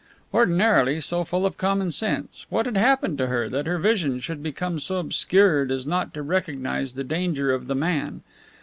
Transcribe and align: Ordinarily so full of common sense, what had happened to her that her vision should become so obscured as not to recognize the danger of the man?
Ordinarily 0.33 0.99
so 0.99 1.23
full 1.23 1.45
of 1.45 1.59
common 1.59 1.91
sense, 1.91 2.47
what 2.49 2.65
had 2.65 2.75
happened 2.75 3.19
to 3.19 3.27
her 3.27 3.47
that 3.49 3.67
her 3.67 3.77
vision 3.77 4.17
should 4.19 4.41
become 4.41 4.79
so 4.79 4.97
obscured 4.97 5.71
as 5.71 5.85
not 5.85 6.11
to 6.15 6.23
recognize 6.23 6.95
the 6.95 7.03
danger 7.03 7.51
of 7.51 7.67
the 7.67 7.75
man? 7.75 8.23